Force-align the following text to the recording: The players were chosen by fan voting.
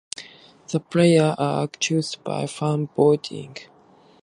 The 0.71 0.79
players 0.79 1.35
were 1.37 1.67
chosen 1.79 2.21
by 2.23 2.47
fan 2.47 2.87
voting. 2.97 3.55